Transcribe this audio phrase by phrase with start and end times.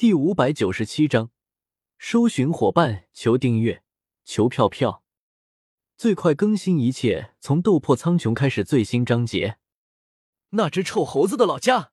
[0.00, 1.30] 第五百九十七章，
[1.98, 3.82] 搜寻伙伴，求订阅，
[4.24, 5.04] 求票票，
[5.98, 8.64] 最快更新，一切从斗破苍穹开始。
[8.64, 9.58] 最新章节。
[10.52, 11.92] 那只臭猴子的老家。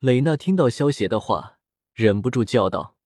[0.00, 1.58] 蕾娜听到萧邪的话，
[1.94, 2.98] 忍不住叫道：“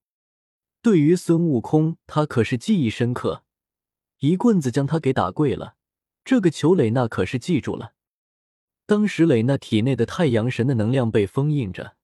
[0.82, 3.44] 对于孙悟空，他可是记忆深刻，
[4.18, 5.76] 一棍子将他给打跪了。
[6.24, 7.94] 这个球，蕾娜可是记住了。
[8.86, 11.94] 当时蕾娜体内的太阳神的能量被封印着。”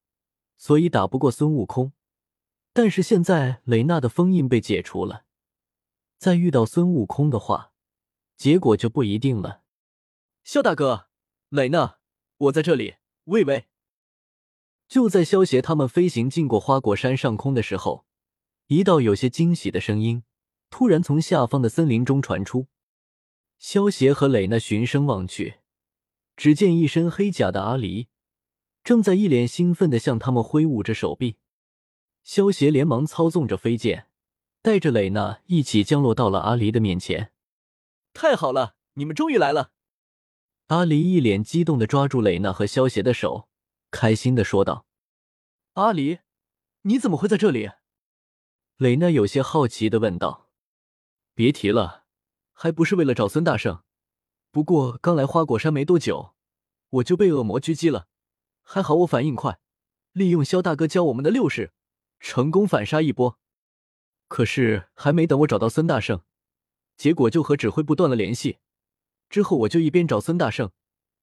[0.59, 1.93] 所以打不过孙悟空，
[2.77, 5.24] 但是现在雷娜的封印被解除了，
[6.19, 7.73] 再遇到孙悟空的话，
[8.37, 9.62] 结果就不一定了。
[10.45, 11.09] 萧大哥，
[11.48, 11.97] 雷娜，
[12.36, 12.97] 我在这里。
[13.24, 13.69] 喂喂！
[14.88, 18.05] 就在萧协他们飞行进过花果山上空的时候，
[18.66, 20.24] 一道有些惊喜的声音
[20.69, 22.66] 突然从下方的森林中传出。
[23.58, 25.61] 萧协和蕾娜循声望去，
[26.36, 28.08] 只见一身黑甲的阿离。
[28.84, 31.38] 正在一脸兴奋的向他们挥舞着手臂，
[32.26, 34.08] 萧协连忙操纵着飞剑，
[34.60, 37.33] 带着蕾娜一起降落到了阿离的面前。
[38.12, 39.70] 太好了，你们终于来了！
[40.66, 43.48] 阿离一脸激动的抓住蕾娜和萧协的手，
[43.92, 44.86] 开心的说道
[45.74, 46.18] ：“阿离，
[46.83, 47.70] 你怎么会在这里？”
[48.77, 50.50] 蕾娜有些好奇的问道
[51.33, 52.06] ：“别提了，
[52.52, 53.84] 还不是为了找孙大圣？
[54.50, 56.34] 不过刚来花果山没多久，
[56.90, 58.08] 我就被恶魔狙击了。”
[58.68, 59.61] 还好我反应快，
[60.11, 61.72] 利用萧大哥教我们的六式，
[62.20, 63.39] 成功反杀一波。
[64.28, 66.23] 可是还没等我找到孙大圣，
[66.97, 68.58] 结果就和指挥部断了联系。
[69.28, 70.73] 之后我就一边找孙大圣，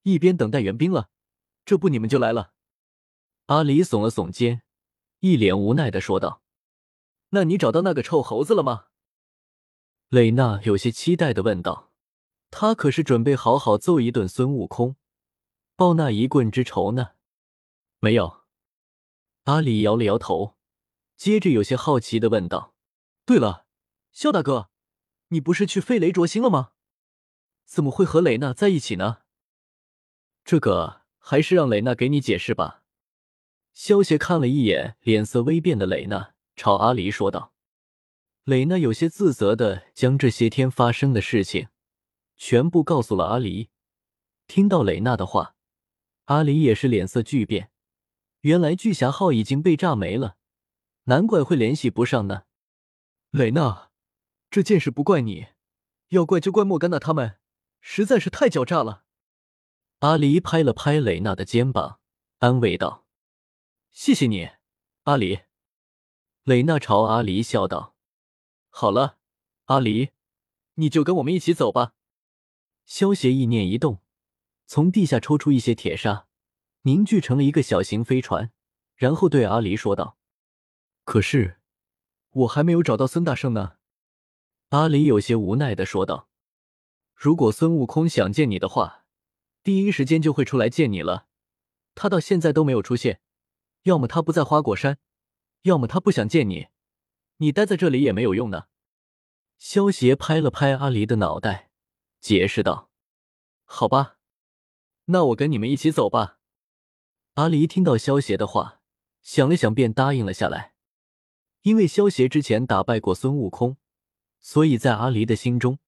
[0.03, 1.09] 一边等待援兵了。
[1.65, 2.53] 这不，你们就来了。
[3.47, 4.63] 阿离耸了耸肩，
[5.19, 6.41] 一脸无奈的说道
[7.31, 8.85] ：“那你找到那个臭猴子了吗？”
[10.09, 11.91] 蕾娜有些期待的问道
[12.51, 14.95] ：“他可是准备好好揍一顿孙悟空，
[15.75, 17.11] 报那一棍之仇呢。”
[17.99, 18.43] 没有，
[19.43, 20.55] 阿里摇了摇头，
[21.23, 22.75] 接着有些好奇的问道
[23.25, 23.65] ：“对了，
[24.11, 24.69] 萧大哥，
[25.29, 26.71] 你不是去飞雷灼星了吗？
[27.63, 29.19] 怎么会和雷娜在一起呢？”
[30.43, 32.83] 这个还是让雷娜给你解释吧。
[33.71, 37.53] 萧协看了一眼脸色微变的雷娜，朝阿离说道
[38.43, 41.69] ：“雷娜有些自责的将这些天发生的事情
[42.35, 43.69] 全部告诉了阿离。
[44.45, 45.55] 听到雷娜的话，
[46.25, 47.71] 阿离也是脸色巨变。”
[48.43, 50.35] 原来巨侠号已经被炸没了，
[51.05, 52.43] 难怪会联系不上呢。
[53.31, 53.91] 雷娜，
[54.49, 55.47] 这件事不怪你，
[56.09, 57.39] 要怪就怪莫甘娜他们，
[57.81, 59.03] 实在是太狡诈了。
[59.99, 61.99] 阿离拍了拍雷娜的肩膀，
[62.39, 63.05] 安慰道
[63.91, 64.49] ：“谢谢你，
[65.03, 65.39] 阿离。”
[66.43, 67.95] 雷娜朝阿离笑道
[68.69, 69.17] ：“好了，
[69.65, 70.09] 阿离，
[70.75, 71.93] 你就跟我们一起走吧。”
[72.85, 74.01] 萧协意念一动，
[74.65, 76.27] 从地下抽出一些铁砂。
[76.85, 78.51] 凝聚成了一个小型飞船，
[78.95, 80.17] 然后对阿离说道
[81.03, 81.59] ：“可是，
[82.31, 83.77] 我还没有找到孙大圣呢。”
[84.69, 86.29] 阿离有些无奈的说道
[87.13, 89.05] ：“如果孙悟空想见你的话，
[89.61, 91.27] 第一时间就会出来见你了。
[91.93, 93.21] 他到现在都没有出现，
[93.83, 94.97] 要么他不在花果山，
[95.61, 96.69] 要么他不想见你。
[97.37, 98.67] 你待在这里也没有用呢。”
[99.59, 101.69] 萧协拍了拍阿离的脑袋，
[102.19, 102.89] 解释道
[103.63, 104.17] ：“好吧，
[105.05, 106.39] 那我跟你们一起走吧。”
[107.35, 108.81] 阿离听到萧协的话，
[109.21, 110.72] 想了想，便答应了下来。
[111.63, 113.75] 因为萧协之前打败过孙悟空，
[114.39, 115.79] 所以在阿离的心中，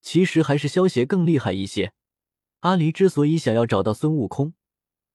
[0.00, 1.92] 其实还是萧协更厉害一些。
[2.60, 4.54] 阿离之所以想要找到孙悟空，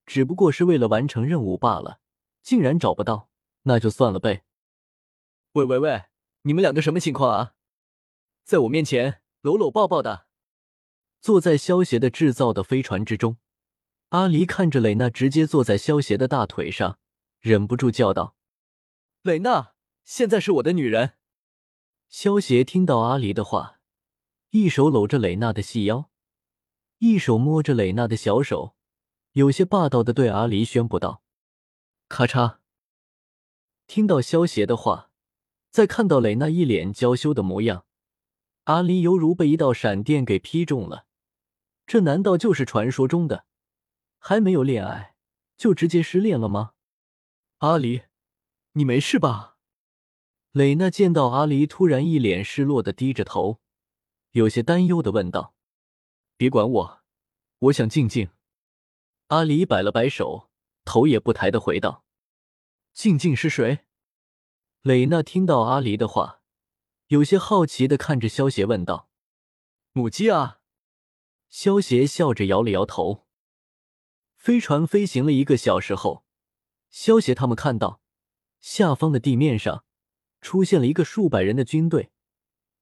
[0.05, 1.99] 只不过是为了完成任务罢了。
[2.43, 3.29] 竟然找不到，
[3.63, 4.43] 那就算了呗。
[5.53, 6.05] 喂喂喂，
[6.41, 7.53] 你们两个什么情况啊？
[8.43, 10.25] 在我面前搂搂抱抱的，
[11.21, 13.37] 坐在萧协的制造的飞船之中。
[14.09, 16.97] 阿离看着蕾娜直接坐在萧邪的大腿上，
[17.39, 18.35] 忍不住叫道
[19.21, 19.70] ：“蕾娜，
[20.03, 21.13] 现在是我的女人。”
[22.09, 23.79] 萧邪听到阿离的话，
[24.49, 26.09] 一手搂着蕾娜的细腰，
[26.97, 28.75] 一手摸着蕾娜的小手，
[29.31, 31.23] 有些霸道的对阿离宣布道
[32.09, 32.57] ：“咔嚓！”
[33.87, 35.11] 听到萧邪的话，
[35.69, 37.85] 再看到蕾娜一脸娇羞的模样，
[38.65, 41.05] 阿离犹如被一道闪电给劈中了。
[41.87, 43.45] 这难道就是传说中的？
[44.17, 45.15] 还没有恋爱
[45.57, 46.73] 就直接失恋了吗？
[47.57, 48.03] 阿离，
[48.73, 49.50] 你没事吧？
[50.51, 53.61] 蕾娜见到阿离突然一脸失落的低着头，
[54.31, 55.55] 有些担忧的问道
[56.35, 57.01] ：“别管我，
[57.59, 58.31] 我想静静。”
[59.27, 60.49] 阿离摆了摆手，
[60.83, 62.03] 头也不抬的回道
[62.91, 63.85] ：“静静是谁？”
[64.83, 66.41] 蕾娜听到阿离的话，
[67.07, 69.09] 有些好奇的看着萧邪问道
[69.93, 70.59] ：“母鸡啊？”
[71.47, 73.25] 萧邪笑着摇了摇头。
[74.35, 76.25] 飞船飞行了一个小时后，
[76.89, 78.01] 萧协他们看到
[78.59, 79.85] 下方的地面上
[80.41, 82.09] 出现了一个数百人的军队。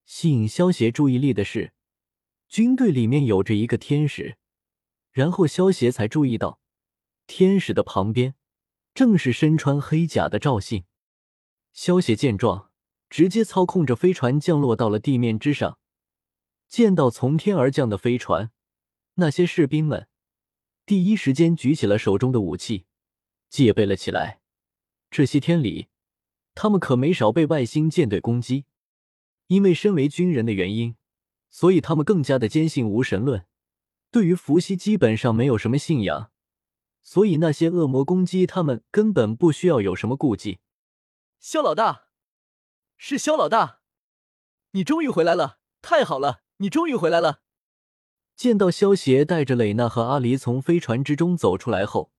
[0.04, 1.72] 吸引萧协注意力的是，
[2.48, 4.36] 军队里面有着一个天使。
[5.12, 6.60] 然后萧协才注意到，
[7.26, 8.34] 天使的旁边
[8.94, 10.84] 正是身穿黑甲的赵信。
[11.72, 12.70] 萧协见状，
[13.08, 15.78] 直接操控着飞船降落到了地面之上。
[16.68, 18.50] 见到从天而降的飞船，
[19.14, 20.08] 那些士兵们
[20.86, 22.86] 第一时间举起了手中的武器，
[23.48, 24.40] 戒备了起来。
[25.10, 25.88] 这些天里，
[26.54, 28.66] 他们可没少被外星舰队攻击。
[29.46, 30.94] 因为身为军人的原因，
[31.50, 33.46] 所以他们更加的坚信无神论，
[34.12, 36.30] 对于伏羲基本上没有什么信仰。
[37.02, 40.60] 所以那些恶魔攻击他们，根本不需要有什么顾忌。
[41.40, 42.08] 肖老大，
[42.96, 43.80] 是肖老大，
[44.72, 47.40] 你终于回来了，太好了，你终于回来了。
[48.36, 52.12] 见到萧协带着蕾娜和阿离从飞船之中走出来后，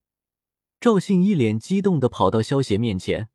[0.78, 3.30] 赵信一脸激动的跑到萧协面前，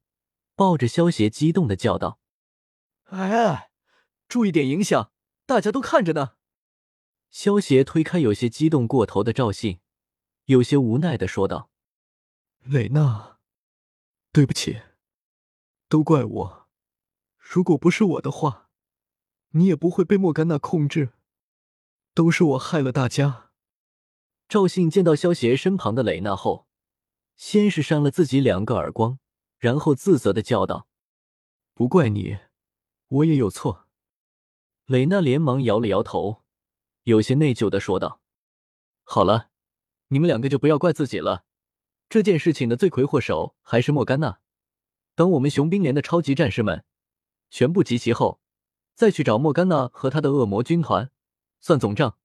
[0.57, 2.19] 抱着萧协激动的叫道
[3.13, 3.69] ：“哎，
[4.27, 5.11] 注意点影响，
[5.45, 6.33] 大家都看着呢。”
[7.29, 9.81] 萧协推开有些激动过头的赵信，
[10.45, 11.69] 有些无奈的说道
[12.65, 13.37] ：“蕾娜，
[14.31, 14.81] 对不起。”
[15.87, 16.67] 都怪我，
[17.37, 18.71] 如果不是我的话，
[19.49, 21.13] 你也不会被莫甘娜控制。
[22.15, 23.51] 都是我害了大家。
[24.49, 26.67] 赵信见到萧协身旁的蕾娜后，
[27.35, 29.19] 先是扇了自己两个耳光，
[29.57, 30.87] 然后自责的叫道
[31.73, 32.37] ：“不怪你，
[33.07, 33.87] 我也有错。”
[34.85, 36.43] 蕾娜连忙摇了摇头，
[37.03, 38.21] 有些内疚的说道
[39.03, 39.49] ：“好了，
[40.07, 41.45] 你们两个就不要怪自己了。
[42.07, 44.39] 这件事情的罪魁祸首还是莫甘娜。”
[45.15, 46.85] 等我们雄兵连的超级战士们
[47.49, 48.39] 全部集齐后，
[48.93, 51.11] 再去找莫甘娜和他的恶魔军团
[51.59, 52.17] 算总账。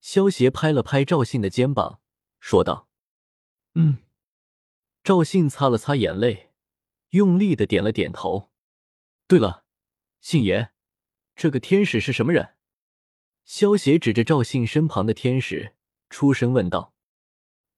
[0.00, 2.00] 萧协拍了拍赵信的肩膀，
[2.40, 2.88] 说道
[3.74, 3.98] ：“嗯。”
[5.06, 6.50] 赵信擦了擦眼泪，
[7.10, 8.50] 用力的点了点头。
[9.28, 9.64] 对了，
[10.20, 10.70] 信爷，
[11.36, 12.56] 这个天使是什么人？
[13.44, 15.76] 萧协指着赵信身旁的天使，
[16.10, 16.92] 出声问道。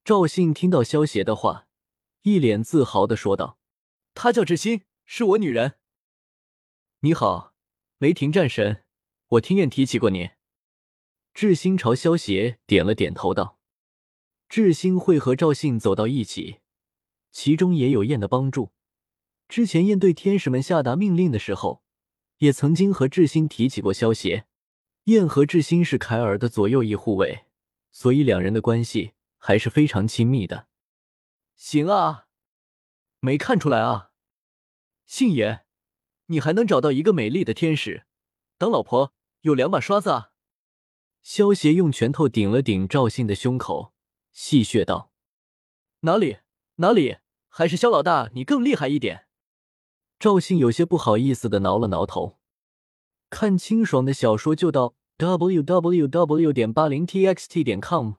[0.03, 1.69] 赵信听到萧协的话，
[2.23, 3.59] 一脸自豪的说道。
[4.15, 5.75] 她叫智心，是我女人。
[7.01, 7.53] 你好，
[7.99, 8.85] 雷霆战神，
[9.33, 10.31] 我听燕提起过你。
[11.35, 13.59] 智心朝萧协点了点头，道
[14.49, 16.61] ：“智心会和赵信走到一起，
[17.31, 18.73] 其中也有燕的帮助。
[19.49, 21.83] 之前燕对天使们下达命令的时候，
[22.39, 24.47] 也曾经和智心提起过萧协。
[25.05, 27.47] 燕和智心是凯尔的左右翼护卫，
[27.91, 30.69] 所以两人的关系还是非常亲密的。
[31.57, 32.27] 行啊，
[33.21, 34.11] 没看出来啊。”
[35.07, 35.65] 信爷，
[36.27, 38.05] 你还能找到一个美丽的天使
[38.59, 40.33] 当老婆，有两把刷子啊！
[41.23, 43.95] 萧协用拳头顶了顶赵信的胸口，
[44.33, 45.11] 戏谑道
[46.01, 46.39] ：“哪里
[46.81, 49.27] 哪里，还是肖老大你更厉害一点。”
[50.19, 52.39] 赵信有些不好意思的挠了挠头。
[53.31, 56.53] 看清爽的小说就到 w w w.
[56.53, 58.15] 点八零 t x t 点 com。